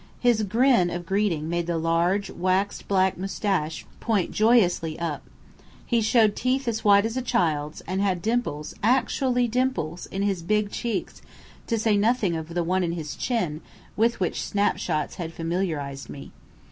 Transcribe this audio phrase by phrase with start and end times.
[0.19, 5.23] His grin of greeting made the large, waxed black moustache point joyously up.
[5.85, 10.71] He showed teeth white as a child's, and had dimples actually dimples in his big
[10.71, 11.21] cheeks,
[11.67, 13.61] to say nothing of the one in his chin,
[13.95, 16.31] with which snapshots had familiarized me.